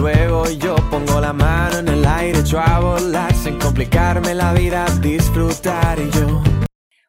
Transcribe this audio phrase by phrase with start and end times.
[0.00, 2.80] y luego yo pongo la mano en el aire, echo a
[3.34, 6.40] sin complicarme la vida, disfrutar y yo.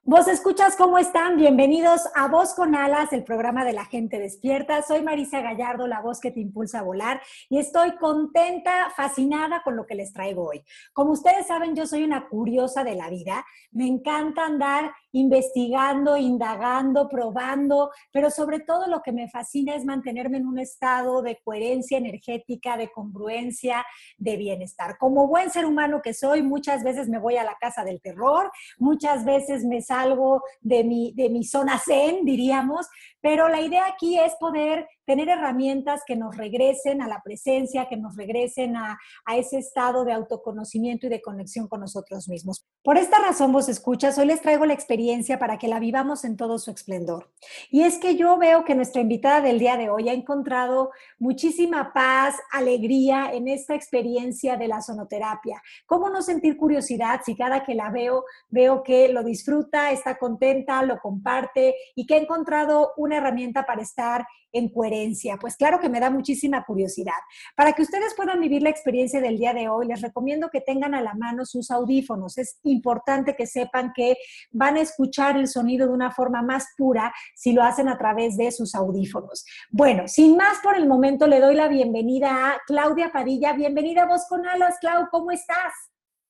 [0.03, 4.81] Vos escuchas cómo están, bienvenidos a Voz con Alas, el programa de la gente despierta.
[4.81, 9.77] Soy Marisa Gallardo, la voz que te impulsa a volar y estoy contenta, fascinada con
[9.77, 10.65] lo que les traigo hoy.
[10.91, 17.07] Como ustedes saben, yo soy una curiosa de la vida, me encanta andar investigando, indagando,
[17.09, 21.97] probando, pero sobre todo lo que me fascina es mantenerme en un estado de coherencia
[21.97, 23.85] energética, de congruencia,
[24.17, 24.97] de bienestar.
[24.97, 28.51] Como buen ser humano que soy, muchas veces me voy a la casa del terror,
[28.77, 32.87] muchas veces me salgo de mi, de mi zona zen, diríamos,
[33.21, 37.97] pero la idea aquí es poder tener herramientas que nos regresen a la presencia, que
[37.97, 42.65] nos regresen a, a, ese estado de autoconocimiento y de conexión con nosotros mismos.
[42.81, 46.37] Por esta razón, vos escuchas, hoy les traigo la experiencia para que la vivamos en
[46.37, 47.29] todo su esplendor.
[47.69, 51.91] Y es que yo veo que nuestra invitada del día de hoy ha encontrado muchísima
[51.93, 55.61] paz, alegría en esta experiencia de la sonoterapia.
[55.87, 60.81] ¿Cómo no sentir curiosidad si cada que la veo, veo que lo disfruta, está contenta,
[60.83, 65.37] lo comparte y que ha encontrado una herramienta para estar en coherencia?
[65.37, 67.13] Pues claro que me da muchísima curiosidad.
[67.55, 70.93] Para que ustedes puedan vivir la experiencia del día de hoy, les recomiendo que tengan
[70.93, 72.37] a la mano sus audífonos.
[72.37, 74.17] Es importante que sepan que
[74.51, 78.37] van a escuchar el sonido de una forma más pura si lo hacen a través
[78.37, 79.45] de sus audífonos.
[79.69, 83.53] Bueno, sin más por el momento, le doy la bienvenida a Claudia Padilla.
[83.53, 85.73] Bienvenida a Voz con Alas, Clau, ¿cómo estás?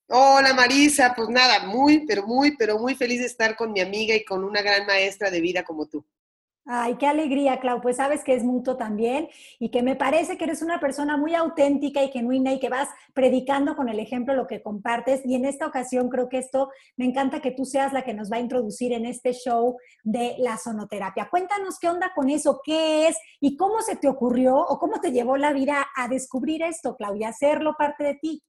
[0.08, 4.14] Hola Marisa, pues nada, muy, pero muy, pero muy feliz de estar con mi amiga
[4.14, 6.04] y con una gran maestra de vida como tú.
[6.64, 7.80] Ay, qué alegría, Clau.
[7.80, 11.34] Pues sabes que es mutuo también y que me parece que eres una persona muy
[11.34, 15.22] auténtica y genuina y que vas predicando con el ejemplo lo que compartes.
[15.24, 18.30] Y en esta ocasión creo que esto me encanta que tú seas la que nos
[18.30, 21.28] va a introducir en este show de la sonoterapia.
[21.28, 25.10] Cuéntanos qué onda con eso, qué es y cómo se te ocurrió o cómo te
[25.10, 28.42] llevó la vida a descubrir esto, Clau, y hacerlo parte de ti.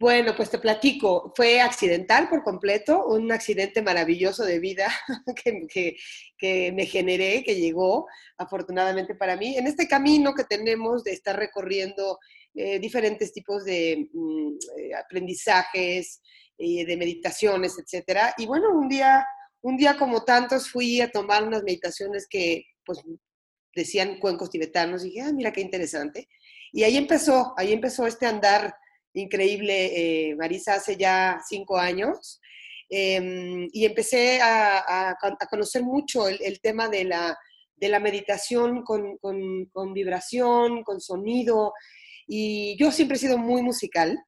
[0.00, 4.88] Bueno, pues te platico, fue accidental por completo, un accidente maravilloso de vida
[5.68, 5.96] que,
[6.38, 8.06] que, me generé, que llegó
[8.36, 12.20] afortunadamente para mí, en este camino que tenemos de estar recorriendo
[12.54, 16.22] eh, diferentes tipos de mm, eh, aprendizajes,
[16.56, 18.34] eh, de meditaciones, etcétera.
[18.38, 19.26] Y bueno, un día,
[19.62, 23.00] un día como tantos fui a tomar unas meditaciones que pues
[23.74, 26.28] decían cuencos tibetanos y dije, ah, mira qué interesante.
[26.72, 28.74] Y ahí empezó, ahí empezó este andar
[29.14, 32.40] increíble, eh, Marisa, hace ya cinco años.
[32.90, 35.14] Em, y empecé a,
[35.50, 37.36] conocer mucho el, tema de la,
[37.76, 41.72] de la meditación con, con, vibración, con sonido.
[42.26, 44.18] Y yo siempre he sido muy musical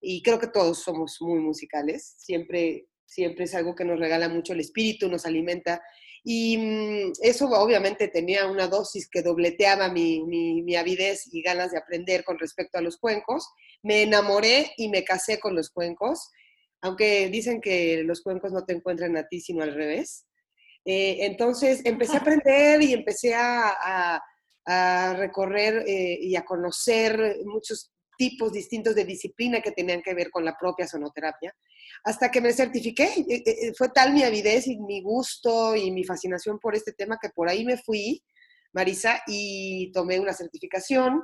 [0.00, 2.14] y creo que todos somos muy musicales.
[2.18, 5.82] Siempre, siempre es algo que nos regala mucho el espíritu, nos alimenta.
[6.30, 11.70] Y mm, eso obviamente tenía una dosis que dobleteaba mi, mi, mi, avidez y ganas
[11.70, 13.48] de aprender con respecto a los cuencos.
[13.82, 16.30] Me enamoré y me casé con los cuencos,
[16.82, 20.26] aunque dicen que los cuencos no te encuentran a ti, sino al revés.
[20.84, 24.20] Eh, entonces empecé a aprender y empecé a,
[24.66, 30.30] a, recorrer eh, y a conocer muchos tipos distintos de disciplina que tenían que ver
[30.30, 31.54] con la propia sonoterapia
[32.04, 33.04] hasta que me certifiqué.
[33.04, 37.18] Eh, eh, fue tal mi avidez y mi gusto y mi fascinación por este tema
[37.22, 38.22] que por ahí me fui,
[38.72, 41.22] Marisa, y tomé una certificación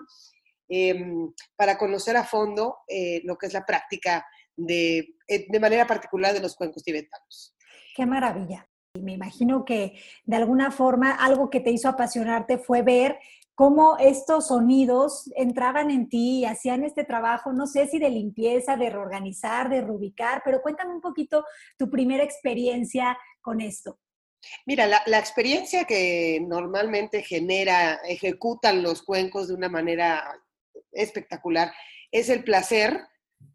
[0.69, 4.25] em, para conocer a fondo eh, lo que es la práctica
[4.57, 7.57] de, de manera particular de los cuencos tibetanos.
[7.97, 8.69] Qué maravilla.
[9.01, 9.95] Me imagino que
[10.25, 13.19] de alguna forma algo que te hizo apasionarte fue ver
[13.55, 18.77] cómo estos sonidos entraban en ti y hacían este trabajo, no sé si de limpieza,
[18.77, 21.45] de reorganizar, de reubicar, pero cuéntame un poquito
[21.79, 24.01] tu primera experiencia con esto.
[24.67, 30.23] Mira, la, experiencia que normalmente genera, ejecutan los cuencos de una manera
[30.93, 31.73] espectacular,
[32.11, 33.01] es el placer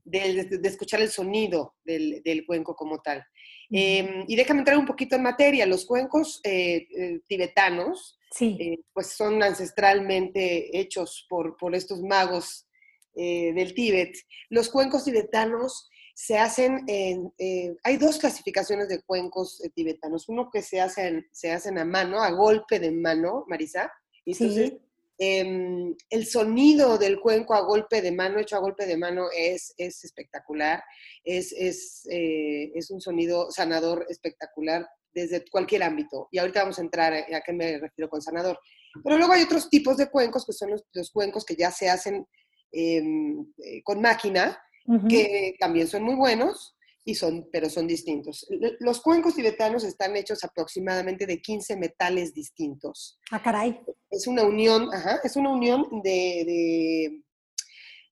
[0.03, 3.23] de, escuchar el sonido del, cuenco como tal.
[3.69, 5.67] Em, y déjame entrar un poquito en materia.
[5.67, 8.57] Los cuencos eh, eh, tibetanos sí.
[8.59, 12.67] Eh, pues son ancestralmente hechos por, por estos magos
[13.15, 14.15] eh, del Tíbet.
[14.49, 20.61] Los cuencos tibetanos se hacen en, eh, hay dos clasificaciones de cuencos tibetanos, uno que
[20.61, 23.91] se hacen, se hacen a mano, a golpe de mano, Marisa,
[24.25, 24.73] y entonces
[25.21, 29.73] Em, el sonido del cuenco a golpe de mano, hecho a golpe de mano, es,
[29.77, 30.81] es espectacular.
[31.25, 36.27] Es, es, eh, es un sonido sanador espectacular desde cualquier ámbito.
[36.31, 38.59] Y ahorita vamos a entrar a, qué me refiero con sanador.
[39.03, 42.25] Pero luego hay otros tipos de cuencos, que son los, cuencos que ya se hacen
[42.71, 44.59] em, eh, con máquina,
[45.07, 46.75] que también son muy buenos
[47.05, 48.47] y son, pero son distintos.
[48.79, 53.19] Los cuencos tibetanos están hechos aproximadamente de 15 metales distintos.
[53.31, 53.81] Ah, caray.
[54.09, 57.21] Es una unión, ajá, es una unión de,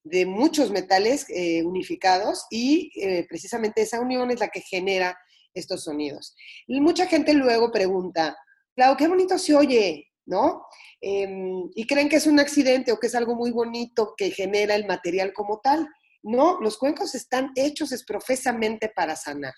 [0.03, 5.17] de, muchos metales eh, unificados y eh, precisamente esa unión es la que genera
[5.59, 6.36] estos sonidos.
[6.68, 8.38] Y mucha gente luego pregunta,
[8.75, 10.65] Clau, qué bonito se oye, ¿no?
[11.01, 14.75] Em, y creen que es un accidente o que es algo muy bonito que genera
[14.75, 15.88] el material como tal.
[16.24, 19.54] No, los cuencos están hechos es profesamente para sanar.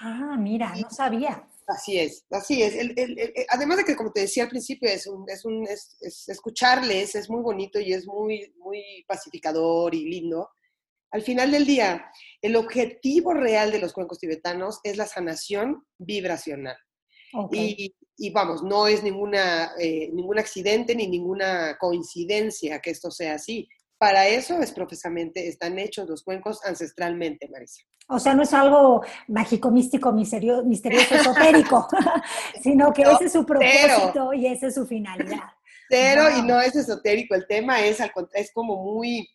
[0.00, 1.46] Ah, mira, no sabía.
[1.66, 2.74] Así es, así es.
[3.48, 5.96] además de que, como te decía al principio, es, un, es, un, es,
[6.28, 10.48] escucharles, es muy bonito y es muy, muy pacificador y lindo.
[11.10, 12.10] Al final del día,
[12.42, 16.76] el objetivo real de los cuencos tibetanos es la sanación vibracional.
[17.52, 23.34] Y, y, vamos, no es ninguna, eh, ningún accidente ni ninguna coincidencia que esto sea
[23.34, 23.68] así.
[23.98, 27.82] Para eso es profesamente, están hechos los cuencos ancestralmente, Marisa.
[28.08, 31.88] O sea, no es algo mágico, místico, misterioso, misterioso esotérico,
[32.62, 35.50] sino que ese es su propósito y esa es su finalidad.
[35.88, 37.98] Cero, y no es esotérico, el tema es,
[38.34, 39.28] es como muy,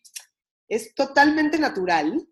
[0.72, 2.26] es totalmente natural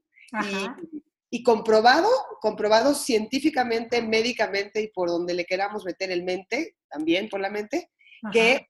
[1.31, 2.09] y, comprobado,
[2.41, 7.91] comprobado científicamente, médicamente y por donde le queramos meter el mente, también por la mente,
[8.33, 8.67] que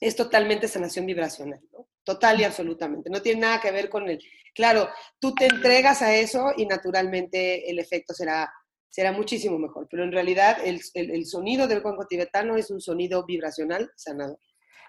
[0.00, 1.88] es totalmente sanación vibracional, ¿no?
[2.04, 3.10] Total y absolutamente.
[3.10, 4.22] No tiene nada que ver con el...
[4.54, 4.88] Claro,
[5.18, 8.48] tú te entregas a eso y naturalmente el efecto será,
[8.88, 13.26] será muchísimo mejor, pero en realidad el, el sonido del cuenco tibetano es un sonido
[13.26, 14.38] vibracional sanador.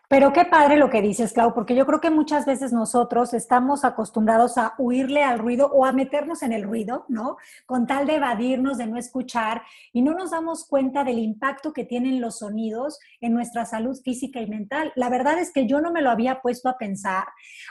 [0.10, 3.84] Pero qué padre lo que dices, Clau, porque yo creo que muchas veces nosotros estamos
[3.84, 7.36] acostumbrados a huirle al ruido o a meternos en el ruido, ¿no?
[7.66, 11.84] Con tal de evadirnos, de no escuchar, y no nos damos cuenta del impacto que
[11.84, 14.94] tienen los sonidos en nuestra salud física y mental.
[14.96, 17.26] La verdad es que yo no me lo había puesto a pensar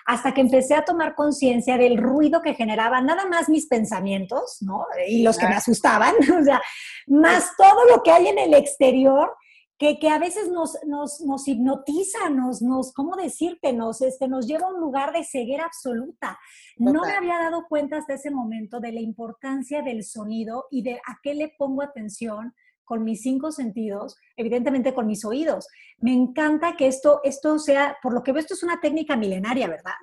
[0.05, 4.85] hasta que empecé a tomar conciencia del ruido que generaba nada más mis pensamientos, ¿no?
[5.09, 6.61] Y los que me asustaban, o sea,
[7.06, 9.33] más todo lo que hay en el exterior
[9.78, 13.73] que, que, a veces nos, nos, nos hipnotiza, nos, nos, ¿cómo decirte?
[13.73, 16.38] Nos, este, nos lleva a un lugar de ceguera absoluta.
[16.76, 20.94] No me había dado cuenta hasta ese momento de la importancia del sonido y de
[20.94, 25.67] a qué le pongo atención con mis cinco sentidos, evidentemente con mis oídos.
[25.99, 29.69] Me encanta que esto, esto sea, por lo que veo, esto es una técnica milenaria,
[29.69, 29.94] ¿verdad?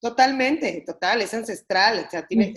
[0.00, 2.04] Totalmente, total, es ancestral.
[2.06, 2.54] O sea, tiene...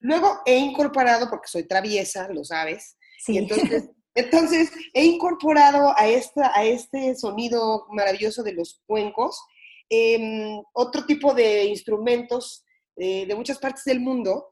[0.00, 3.34] Luego he incorporado, porque soy traviesa, lo sabes, sí.
[3.34, 9.40] y entonces Entonces, he incorporado a, esta, a este sonido maravilloso de los cuencos
[9.88, 12.64] em, otro tipo de instrumentos
[12.96, 14.48] eh, de muchas partes del mundo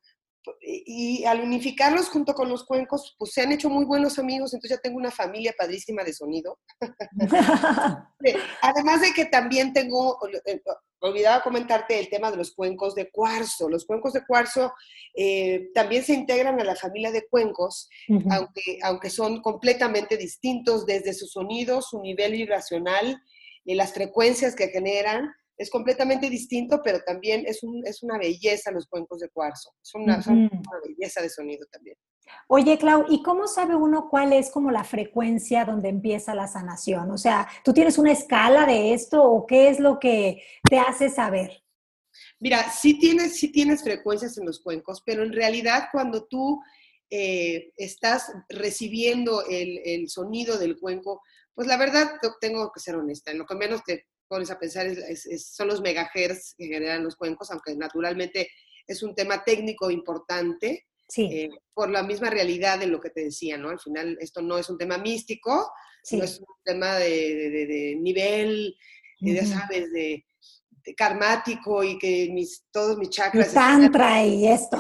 [0.61, 4.77] y al unificarlos junto con los cuencos, pues se han hecho muy buenos amigos, entonces
[4.77, 6.59] ya tengo una familia padrísima de sonido.
[8.63, 10.63] Además de que también tengo, eh,
[11.01, 13.69] olvidaba comentarte el tema de los cuencos de cuarzo.
[13.69, 14.73] Los cuencos de cuarzo
[15.15, 17.89] eh, también se integran a la familia de cuencos,
[18.31, 23.23] aunque, aunque son completamente distintos desde su sonido, su nivel vibracional,
[23.65, 28.71] y las frecuencias que generan es completamente distinto, pero también es, un, es una belleza
[28.71, 29.73] los cuencos de cuarzo.
[29.83, 30.23] Es una,
[30.85, 31.97] belleza de sonido también.
[32.49, 37.11] Oye, Clau, ¿y cómo sabe uno cuál es como la frecuencia donde empieza la sanación?
[37.11, 41.09] O sea, ¿tú tienes una escala de esto o qué es lo que te hace
[41.09, 41.63] saber?
[42.41, 46.61] Mira, sí tienes, sí tienes frecuencias en los cuencos, pero en realidad cuando tú
[47.11, 51.23] eh, estás recibiendo el, el, sonido del cuenco,
[51.55, 54.87] pues la verdad tengo que ser honesta, en lo que menos te pones a pensar,
[55.39, 58.49] son los megahertz que generan los cuencos, aunque naturalmente
[58.87, 63.57] es un tema técnico importante, eh, por la misma realidad de lo que te decía,
[63.57, 63.69] ¿no?
[63.69, 65.71] Al final esto no es un tema místico,
[66.03, 68.77] sino es un tema de, nivel,
[69.21, 70.25] ya sabes, de,
[70.95, 73.53] karmático y que mis, todos mis chakras...
[73.53, 74.77] tantra y esto.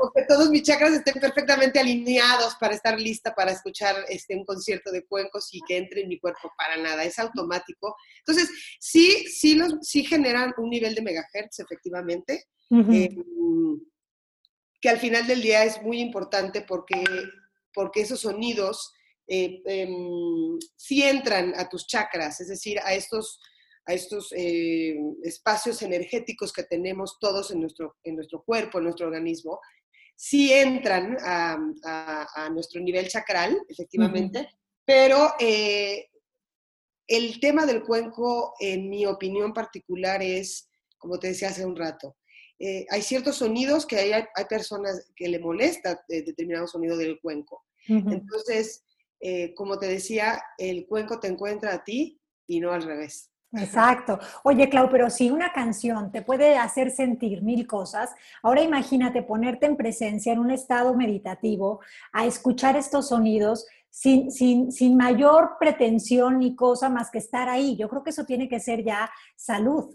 [0.00, 4.44] o que todos mis chakras estén perfectamente alineados para estar lista para escuchar este, un
[4.44, 7.94] concierto de cuencos y que entre en mi cuerpo para nada, es automático.
[8.18, 13.80] Entonces, sí, sí, los, sí generan un nivel de megahertz, efectivamente, em,
[14.80, 17.04] que al final del día es muy importante porque,
[17.72, 18.92] porque esos sonidos...
[19.32, 23.38] Eh, em, sí entran a tus chakras, es decir, a estos
[23.90, 29.06] a estos eh, espacios energéticos que tenemos todos en nuestro, en nuestro cuerpo, en nuestro
[29.06, 29.60] organismo,
[30.14, 31.58] sí entran a,
[32.52, 34.48] nuestro nivel chakral, efectivamente,
[34.84, 36.08] pero eh,
[37.08, 42.16] el tema del cuenco, en mi opinión particular, es, como te decía hace un rato,
[42.60, 47.64] eh, hay ciertos sonidos que hay, hay, personas que le molesta determinado sonido del cuenco.
[47.88, 48.84] Entonces,
[49.56, 53.30] como te decía, el cuenco te encuentra a ti y no al revés.
[53.52, 54.18] Exacto.
[54.44, 58.10] Oye, Clau, pero si una canción te puede hacer sentir mil cosas,
[58.42, 61.80] ahora imagínate ponerte en presencia, en un estado meditativo,
[62.12, 67.76] a escuchar estos sonidos sin, sin, sin mayor pretensión ni cosa más que estar ahí.
[67.76, 69.94] Yo creo que eso tiene que ser ya salud.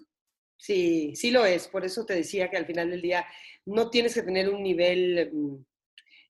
[0.57, 1.67] Sí, sí lo es.
[1.67, 3.25] Por eso te decía que al final del día
[3.65, 5.55] no tienes que tener un nivel mm,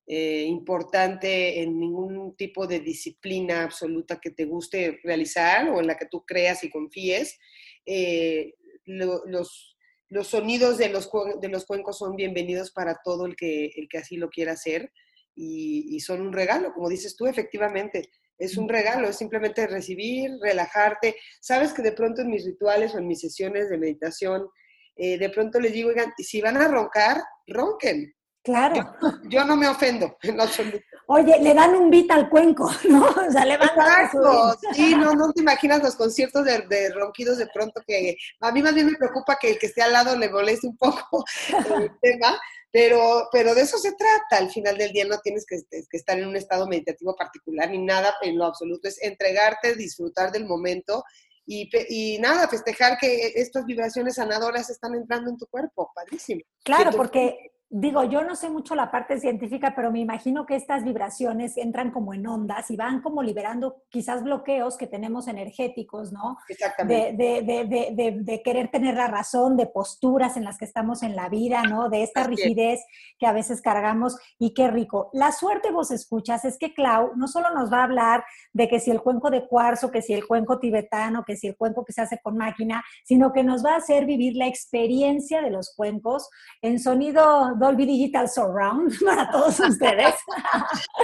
[0.08, 5.98] eh, importante en ningún tipo de disciplina absoluta que te guste realizar o en la
[5.98, 7.40] que tú creas y confíes.
[7.86, 8.54] Eh,
[8.86, 9.76] los,
[10.10, 11.10] los sonidos de los,
[11.42, 14.92] de los cuencos son bienvenidos para todo el que, el que así lo quiera hacer
[15.36, 18.10] y, son un regalo, como dices tú, efectivamente.
[18.38, 21.16] Es un regalo, es simplemente recibir, relajarte.
[21.42, 24.48] Sabes que de pronto en mis rituales o en mis sesiones de meditación,
[24.96, 28.14] eh, de pronto les digo, oigan, si van a roncar, ronquen.
[28.46, 28.96] Claro.
[29.24, 30.86] Yo, no me ofendo en absoluto.
[31.08, 33.04] Oye, le dan un beat al cuenco, ¿no?
[33.08, 34.56] O sea, le van Exacto.
[34.74, 38.76] Sí, no, no te imaginas los conciertos de, ronquidos de pronto que a mí más
[38.76, 41.26] bien me preocupa que el que esté al lado le moleste un poco
[41.76, 42.40] el tema,
[42.72, 44.38] pero, pero de eso se trata.
[44.38, 47.80] Al final del día no tienes que, que estar en un estado meditativo particular ni
[47.80, 48.88] nada en lo absoluto.
[48.88, 51.04] Es entregarte, disfrutar del momento
[51.48, 56.42] y, y, nada, festejar que estas vibraciones sanadoras están entrando en tu cuerpo, padrísimo.
[56.64, 60.84] Claro, porque digo, yo no sé mucho la parte científica, pero me imagino que estas
[60.84, 66.38] vibraciones entran como en ondas y van como liberando quizás bloqueos que tenemos energéticos, ¿no?
[66.48, 67.16] Exactamente.
[67.18, 71.16] De, de, de, de, querer tener la razón, de posturas en las que estamos en
[71.16, 71.90] la vida, ¿no?
[71.90, 72.86] De esta rigidez
[73.18, 75.10] que a veces cargamos y qué rico.
[75.14, 78.80] La suerte vos escuchas es que Clau no solo nos va a hablar de que
[78.80, 81.94] si el cuenco de cuarzo, que si el cuenco tibetano, que si el cuenco que
[81.94, 85.74] se hace con máquina, sino que nos va a hacer vivir la experiencia de los
[85.76, 86.30] cuencos
[86.62, 90.16] en sonido Dolby Digital Surround para todos ustedes.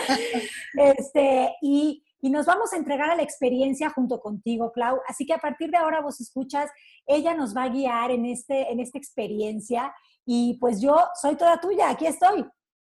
[0.74, 5.00] este, y, y nos vamos a entregar a la experiencia junto contigo, Clau.
[5.08, 6.70] Así que a partir de ahora vos escuchas,
[7.06, 9.94] ella nos va a guiar en, este, en esta experiencia
[10.26, 12.46] y pues yo soy toda tuya, aquí estoy.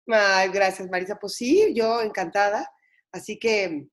[0.06, 1.16] Gracias, Marisa.
[1.21, 2.68] Pues sí, yo encantada.
[3.12, 3.87] Así que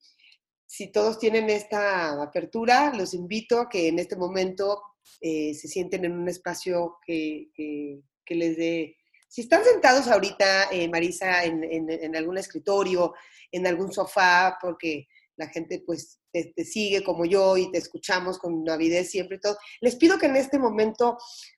[0.65, 4.81] si todos tienen esta apertura, los invito a que en este momento
[5.21, 8.95] eh, se sienten en un espacio que, que les dé
[9.29, 13.13] si están sentados ahorita, eh, Marisa, en, algún escritorio,
[13.51, 15.07] en algún sofá, porque
[15.37, 19.57] la gente pues te, sigue como yo y te escuchamos con avidez siempre y todo,
[19.81, 21.17] les pido que en este momento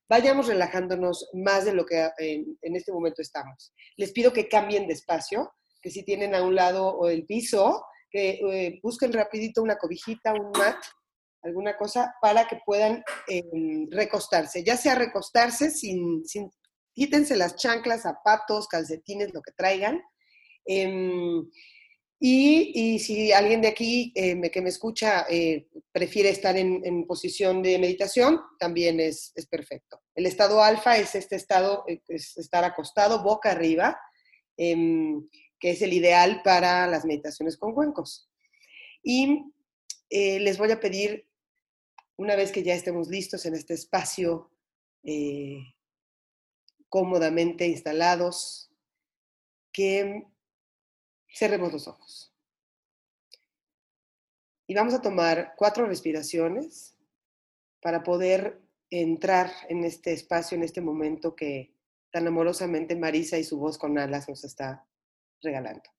[0.09, 3.73] vayamos relajándonos más de lo que en, este momento estamos.
[3.95, 7.85] Les pido que cambien de espacio, que si tienen a un lado o el piso,
[8.11, 10.77] que eh, busquen rapidito una cobijita, un mat,
[11.41, 16.51] alguna cosa para que puedan em, recostarse, ya sea recostarse sin, sin
[16.93, 20.01] quítense las chanclas, zapatos, calcetines, lo que traigan.
[20.65, 21.45] Em,
[22.23, 27.79] y, si alguien de aquí eh, que me escucha eh, prefiere estar en, posición de
[27.79, 30.01] meditación, también es, perfecto.
[30.13, 33.99] El estado alfa es este estado, eh, es estar acostado boca arriba,
[34.55, 35.27] em,
[35.59, 38.29] que es el ideal para las meditaciones con cuencos.
[39.03, 39.45] Y
[40.11, 41.27] les voy a pedir,
[42.17, 44.51] una vez que ya estemos listos en este espacio
[46.91, 48.69] cómodamente instalados,
[49.71, 50.27] que
[51.33, 52.35] cerremos los ojos.
[54.67, 56.97] Y vamos a tomar cuatro respiraciones
[57.81, 61.73] para poder entrar en este espacio, en este momento que
[62.11, 64.85] tan amorosamente Marisa y su voz con alas nos está
[65.41, 65.89] regalando.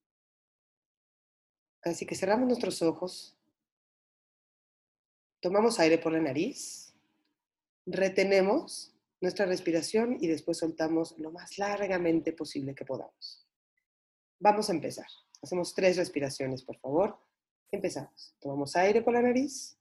[1.85, 3.35] Así que cerramos nuestros ojos,
[5.41, 6.95] tomamos aire por la nariz,
[7.87, 8.92] retenemos
[9.23, 13.47] nuestra respiración y después soltamos lo más largamente posible que podamos.
[14.41, 15.07] Vamos a empezar.
[15.41, 17.19] Hacemos tres respiraciones, por favor.
[17.71, 18.35] Empezamos.
[18.41, 19.79] Tomamos aire por la nariz.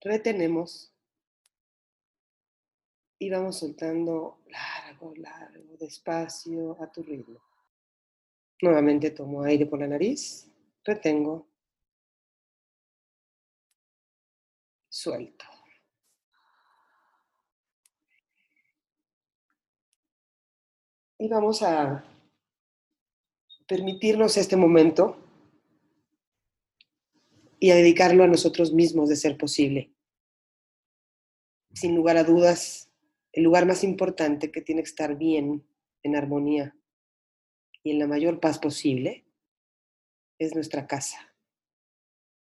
[0.00, 0.90] Retenemos.
[3.18, 7.40] Y vamos soltando largo, largo, despacio, a tu ritmo.
[8.62, 10.50] Nuevamente tomo aire por la nariz.
[10.82, 11.46] Retengo.
[14.88, 15.53] Suelto.
[21.24, 22.04] Y vamos a
[23.66, 25.16] permitirnos este momento
[27.58, 29.90] y a dedicarlo a nosotros mismos de ser posible.
[31.72, 32.90] Sin lugar a dudas,
[33.32, 35.66] el lugar más importante que tiene que estar bien,
[36.02, 36.76] en armonía
[37.82, 39.24] y en la mayor paz posible
[40.38, 41.34] es nuestra casa,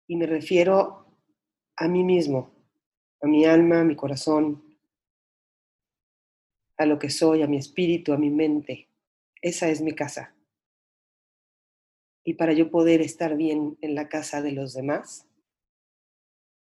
[0.08, 1.06] Y me refiero
[1.76, 2.50] a mí mismo,
[3.22, 4.71] a mi alma, a mi corazón,
[6.82, 8.90] a lo que soy, a mi espíritu, a mi mente.
[9.42, 10.36] Esa es mi casa.
[12.24, 15.28] Y para yo poder estar bien en la casa de los demás,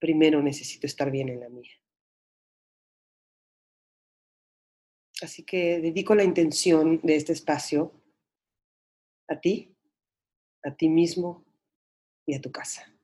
[0.00, 1.70] primero necesito estar bien en la mía.
[5.22, 7.92] Así que dedico la intención de este espacio
[9.28, 9.76] a ti,
[10.64, 11.44] a ti mismo
[12.26, 12.97] y a tu casa.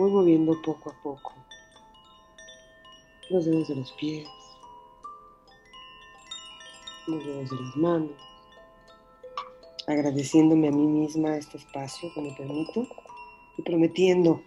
[0.00, 1.34] Voy moviendo poco a poco.
[3.28, 4.26] Los dedos de los pies,
[7.06, 8.12] los dedos de las manos,
[9.86, 12.86] agradeciéndome a mí misma este espacio que me permito
[13.58, 14.40] y prometiendo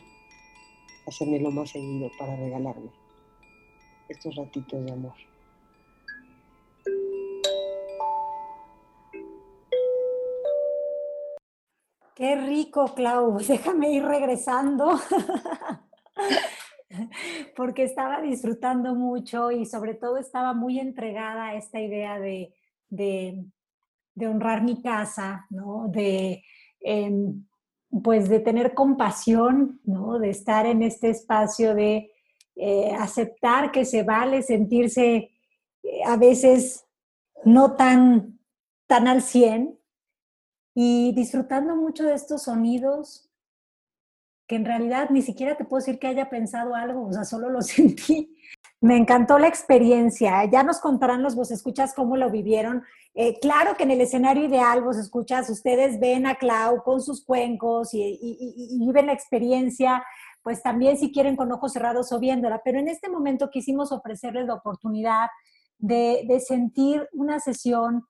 [1.06, 2.89] hacerme lo más seguido para regalarme
[4.10, 5.33] estos ratitos de amor.
[12.23, 13.38] Qué rico, Clau.
[13.49, 14.97] Déjame ir regresando.
[17.57, 22.53] Porque estaba disfrutando mucho y sobre todo estaba muy entregada a esta idea de,
[24.25, 25.89] honrar mi casa, ¿no?
[25.89, 26.45] De,
[26.79, 27.43] em,
[28.01, 30.17] pues de tener compasión, ¿no?
[30.17, 32.09] De estar en este espacio de
[32.55, 35.29] eh, aceptar que se vale sentirse
[35.83, 36.86] eh, a veces
[37.43, 38.39] no tan,
[38.88, 39.77] tan al 100,
[40.75, 43.29] y disfrutando mucho de estos sonidos
[44.47, 47.49] que en realidad ni siquiera te puedo decir que haya pensado algo, o sea, solo
[47.49, 48.36] lo sentí.
[48.81, 50.43] Me encantó la experiencia.
[50.45, 52.83] Ya nos contarán los vos escuchas cómo lo vivieron.
[53.13, 57.23] Eh, claro que en el escenario ideal, vos escuchas, ustedes ven a Clau con sus
[57.23, 60.03] cuencos y, y, viven la experiencia,
[60.41, 62.62] pues también si quieren con ojos cerrados o viéndola.
[62.65, 65.27] Pero en este momento quisimos ofrecerles la oportunidad
[65.77, 68.05] de, de sentir una sesión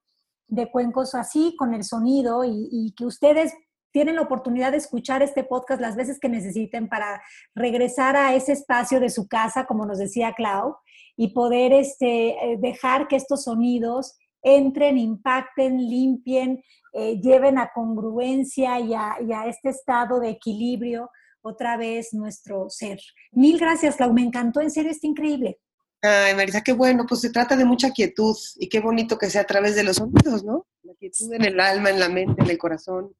[0.53, 3.53] de cuencos así, con el sonido, y, que ustedes
[3.91, 7.21] tienen la oportunidad de escuchar este podcast las veces que necesiten para
[7.55, 10.75] regresar a ese espacio de su casa, como nos decía Clau,
[11.15, 16.63] y poder este, eh, dejar que estos sonidos entren, impacten, limpien,
[16.93, 21.09] eh, lleven a congruencia y a, y a, este estado de equilibrio
[21.41, 22.99] otra vez nuestro ser.
[23.31, 25.59] Mil gracias, Clau, me encantó, en serio, está increíble.
[26.05, 29.43] Ay, Marisa, qué bueno, pues se trata de mucha quietud y qué bonito que sea
[29.43, 30.67] a través de los sonidos, ¿no?
[30.83, 33.15] La quietud en el alma, en la mente, en el corazón,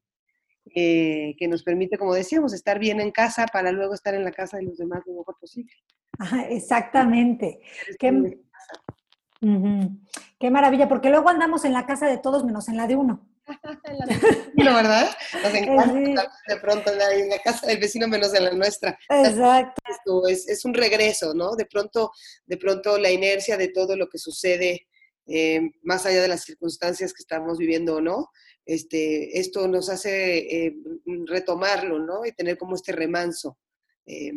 [0.74, 4.32] eh, que nos permite, como decíamos, estar bien en casa para luego estar en la
[4.32, 5.72] casa de los demás lo mejor posible.
[6.50, 7.60] exactamente.
[7.98, 8.38] Qué,
[10.38, 13.26] qué maravilla, porque luego andamos en la casa de todos menos en la de uno.
[14.54, 15.10] no, ¿verdad?
[15.42, 18.98] Nos encanta de pronto en la, casa del vecino menos en la nuestra.
[19.08, 20.26] Exacto.
[20.26, 21.54] Es, es, un regreso, ¿no?
[21.54, 22.12] De pronto,
[22.46, 24.86] de pronto la inercia de todo lo que sucede,
[25.26, 28.30] eh, más allá de las circunstancias que estamos viviendo o no,
[28.64, 30.76] este, esto nos hace eh,
[31.26, 32.24] retomarlo, ¿no?
[32.24, 33.58] Y tener como este remanso
[34.06, 34.32] eh,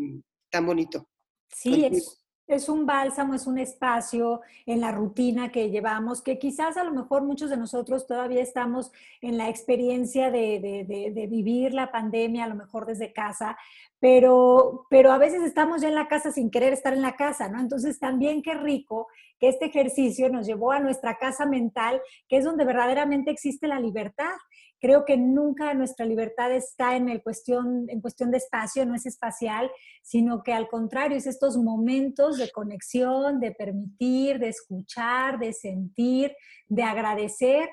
[0.50, 1.10] tan bonito.
[1.50, 6.78] Sí, es, es un bálsamo, es un espacio en la rutina que llevamos, que quizás
[6.78, 12.46] a lo mejor muchos de nosotros todavía estamos en la experiencia de, vivir la pandemia,
[12.46, 13.58] a lo mejor desde casa,
[14.00, 17.50] pero, pero a veces estamos ya en la casa sin querer estar en la casa,
[17.50, 17.60] ¿no?
[17.60, 19.08] Entonces también qué rico
[19.40, 23.80] que este ejercicio nos llevó a nuestra casa mental, que es donde verdaderamente existe la
[23.80, 24.36] libertad.
[24.80, 29.06] Creo que nunca nuestra libertad está en, el cuestión, en cuestión de espacio, no es
[29.06, 29.72] espacial,
[30.04, 36.36] sino que al contrario, es estos momentos de conexión, de permitir, de escuchar, de sentir,
[36.68, 37.70] de agradecer.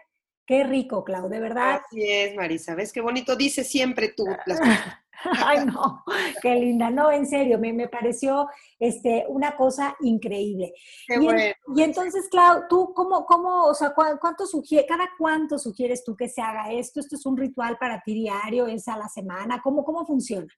[0.46, 1.80] Qué rico, Clau, de verdad.
[1.86, 2.74] Así es, Marisa.
[2.74, 4.60] ¿Ves qué bonito dice siempre tú las
[5.44, 6.05] Ay, no,
[6.42, 6.90] qué linda.
[6.90, 8.48] No, en serio, me, me pareció
[8.79, 10.72] este, una cosa increíble.
[11.07, 11.40] Qué y, bueno.
[11.77, 16.29] y, entonces, Clau, tú, ¿cómo, cómo, o sea, cuánto sugiere, cada cuánto sugieres tú que
[16.29, 17.00] se haga esto?
[17.00, 18.66] ¿Esto es un ritual para ti diario?
[18.66, 19.61] ¿Es a la semana?
[19.62, 20.48] ¿Cómo, cómo funciona?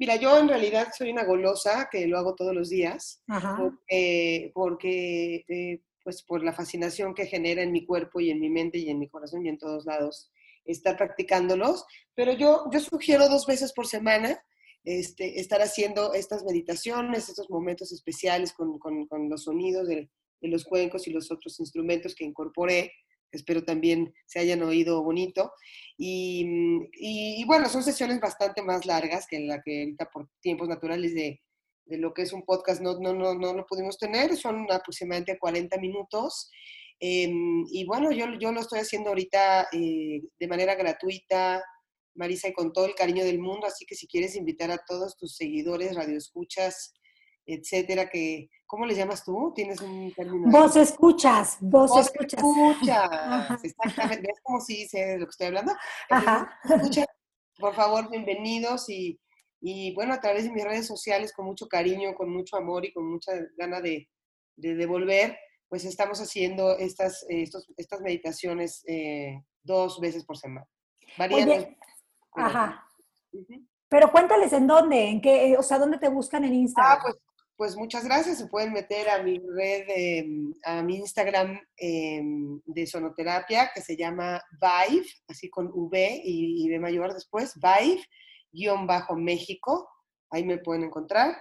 [0.00, 3.22] Mira, yo en realidad soy una golosa que lo hago todos los días,
[4.54, 8.78] porque, eh, pues por la fascinación que genera en mi cuerpo y en mi mente
[8.78, 10.30] y en mi corazón y en todos lados
[10.64, 14.40] estar practicándolos, pero yo, yo sugiero dos veces por semana
[14.84, 20.08] este, estar haciendo estas meditaciones, estos momentos especiales con, con, los sonidos de,
[20.40, 22.92] los cuencos y los otros instrumentos que incorporé.
[23.30, 25.52] Espero también se hayan oído bonito.
[25.98, 26.46] Y,
[26.94, 31.40] y, bueno, son sesiones bastante más largas que la que ahorita por tiempos naturales de,
[31.84, 34.34] de lo que es un podcast no, no, no, no lo pudimos tener.
[34.36, 36.50] Son aproximadamente 40 minutos
[37.02, 41.64] Em, y bueno, yo, yo lo estoy haciendo ahorita eh, de manera gratuita,
[42.14, 45.16] Marisa, y con todo el cariño del mundo, así que si quieres invitar a todos
[45.16, 46.92] tus seguidores, radioescuchas,
[47.46, 49.50] etcétera, que, ¿cómo les llamas tú?
[49.54, 50.50] ¿Tienes un término?
[50.50, 52.42] Vos escuchas, vos, escuchas.
[52.42, 53.64] escuchas.
[53.64, 55.72] Exactamente, ¿ves cómo sí sé de lo que estoy hablando?
[56.10, 56.58] Ajá.
[57.58, 59.18] por favor, bienvenidos y,
[59.62, 62.92] y, bueno, a través de mis redes sociales, con mucho cariño, con mucho amor y
[62.92, 64.06] con mucha gana de,
[64.56, 65.38] de devolver,
[65.70, 70.66] pues estamos haciendo estas, eh, estas meditaciones eh, dos veces por semana.
[71.16, 71.78] Oye,
[72.34, 72.84] ajá.
[73.88, 76.98] Pero cuéntales en dónde, en qué, o sea, dónde te buscan en Instagram.
[76.98, 77.16] Ah, pues,
[77.56, 78.38] pues muchas gracias.
[78.38, 83.96] Se pueden meter a mi red, em, a mi Instagram em, de sonoterapia que se
[83.96, 88.02] llama Vive, así con V y, y B mayor después, Vive,
[88.52, 89.88] guion bajo México.
[90.32, 91.36] ahí me pueden encontrar.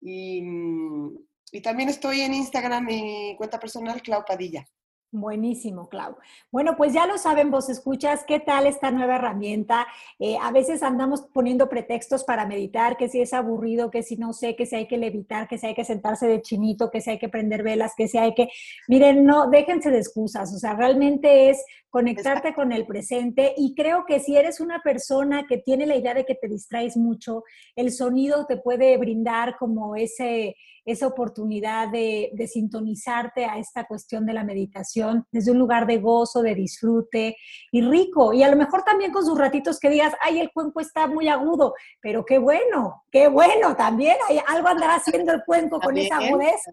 [0.00, 4.66] Y, mm, y también estoy en Instagram, mi cuenta personal, Clau Padilla.
[5.10, 6.18] Buenísimo, Clau.
[6.52, 9.86] Bueno, pues ya lo saben, vos escuchas, ¿qué tal esta nueva herramienta?
[10.18, 14.34] Eh, a veces andamos poniendo pretextos para meditar, que si es aburrido, que si no
[14.34, 17.08] sé, que si hay que levitar, que si hay que sentarse de chinito, que si
[17.08, 18.50] hay que prender velas, que si hay que...
[18.86, 24.04] Miren, no, déjense de excusas, o sea, realmente es conectarte con el presente y creo
[24.06, 27.44] que si eres una persona que tiene la idea de que te distraes mucho,
[27.76, 30.56] el sonido te puede brindar como ese
[30.90, 36.40] esa oportunidad de, sintonizarte a esta cuestión de la meditación desde un lugar de gozo,
[36.40, 37.36] de disfrute
[37.70, 38.32] y rico.
[38.32, 41.28] Y a lo mejor también con sus ratitos que digas, ay, el cuenco está muy
[41.28, 46.16] agudo, pero qué bueno, qué bueno, también hay, algo andará haciendo el cuenco con esa
[46.16, 46.70] agudeza.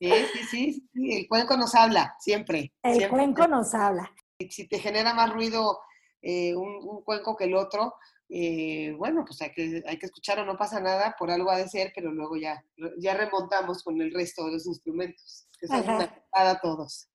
[0.00, 0.12] Sí,
[0.50, 2.72] sí, sí, el cuenco nos habla, siempre.
[2.82, 4.10] El cuenco nos habla.
[4.50, 5.80] Si te genera más ruido
[6.20, 7.94] eh, un, cuenco que el otro,
[8.28, 11.68] eh, bueno, pues hay que, hay que escuchar no pasa nada, por algo ha de
[11.68, 12.64] ser, pero luego ya,
[12.98, 15.84] ya remontamos con el resto de los instrumentos, que son
[16.30, 17.08] para todos.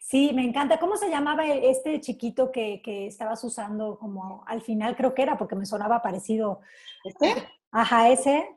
[0.00, 0.78] Sí, me encanta.
[0.78, 4.96] ¿Cómo se llamaba este chiquito que, que, estabas usando como al final?
[4.96, 6.60] Creo que era porque me sonaba parecido.
[7.04, 7.48] ¿Este?
[7.70, 8.48] Ajá, ese.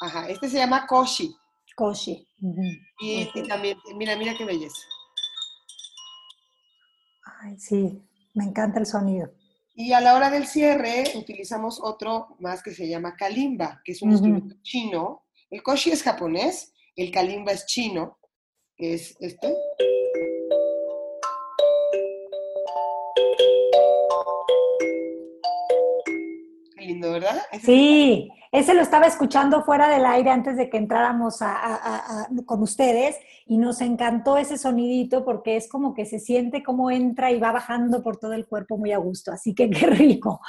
[0.00, 1.36] Ajá, este se llama Koshi.
[1.74, 2.26] Koshi.
[3.00, 4.80] y, también, mira, mira qué belleza.
[7.40, 8.02] Ay, sí,
[8.34, 9.30] me encanta el sonido.
[9.74, 14.02] Y a la hora del cierre utilizamos otro más que se llama kalimba, que es
[14.02, 15.24] un instrumento chino.
[15.50, 18.18] El koshi es japonés, el kalimba es chino,
[18.76, 19.52] que es este.
[27.04, 27.42] Lindo, ¿verdad?
[27.62, 31.38] sí, ese lo estaba escuchando fuera del aire antes de que entráramos
[32.46, 37.32] con ustedes y nos encantó ese sonidito porque es como que se siente como entra
[37.32, 39.32] y va bajando por todo el cuerpo muy a gusto.
[39.32, 40.40] Así que qué rico.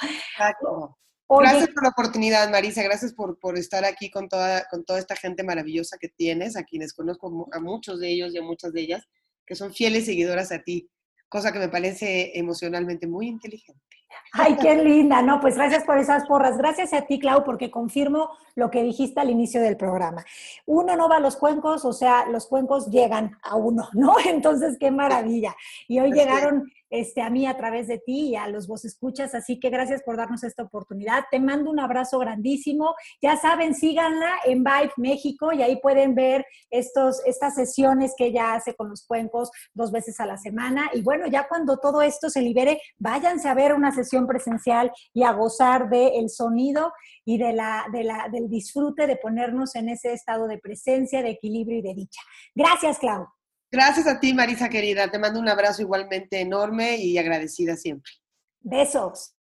[1.28, 2.82] gracias por la oportunidad, Marisa.
[2.84, 6.62] Gracias por, por estar aquí con toda, con toda esta gente maravillosa que tienes, a
[6.62, 9.04] quienes conozco a muchos de ellos y a muchas de ellas,
[9.44, 10.88] que son fieles seguidoras a ti,
[11.28, 13.95] cosa que me parece emocionalmente muy inteligente.
[14.32, 16.58] Ay, qué linda, no, pues gracias por esas porras.
[16.58, 20.24] Gracias a ti, Clau, porque confirmo lo que dijiste al inicio del programa.
[20.66, 24.14] Uno no va a los cuencos, o sea, los cuencos llegan a uno, ¿no?
[24.26, 25.54] Entonces, qué maravilla.
[25.88, 29.34] Y hoy llegaron este, a mí a través de ti y a los vos escuchas.
[29.34, 31.24] Así que gracias por darnos esta oportunidad.
[31.30, 32.94] Te mando un abrazo grandísimo.
[33.22, 38.54] Ya saben, síganla en Vibe México y ahí pueden ver estos, estas sesiones que ella
[38.54, 40.90] hace con los cuencos dos veces a la semana.
[40.94, 45.22] Y bueno, ya cuando todo esto se libere, váyanse a ver una sesión presencial y
[45.22, 46.92] a gozar del sonido
[47.24, 51.30] y de la, de la, del disfrute de ponernos en ese estado de presencia, de
[51.30, 52.20] equilibrio y de dicha.
[52.54, 53.35] Gracias, Clau.
[53.70, 55.10] Gracias a ti, Marisa querida.
[55.10, 58.12] Te mando un abrazo igualmente enorme y agradecida siempre.
[58.60, 59.32] Besos.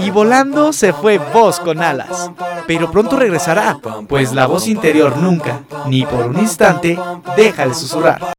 [0.00, 2.30] Y volando se fue voz con alas.
[2.66, 6.98] Pero pronto regresará, pues la voz interior nunca, ni por un instante,
[7.34, 8.34] deja de susurrar.